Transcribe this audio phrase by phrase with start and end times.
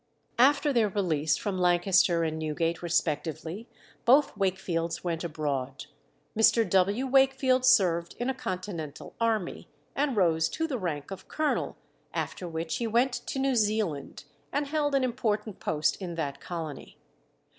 [0.39, 3.69] After their release from Lancaster and Newgate respectively,
[4.03, 5.85] both Wakefields went abroad.
[6.35, 6.67] Mr.
[6.67, 7.05] W.
[7.05, 11.77] Wakefield served in a continental army, and rose to the rank of colonel,
[12.15, 16.97] after which he went to New Zealand, and held an important post in that colony.